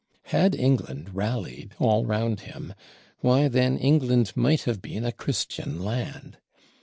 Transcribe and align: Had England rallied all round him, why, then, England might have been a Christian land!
Had 0.23 0.55
England 0.55 1.13
rallied 1.13 1.75
all 1.77 2.07
round 2.07 2.39
him, 2.39 2.73
why, 3.19 3.47
then, 3.47 3.77
England 3.77 4.31
might 4.35 4.63
have 4.63 4.81
been 4.81 5.05
a 5.05 5.11
Christian 5.11 5.79
land! 5.79 6.39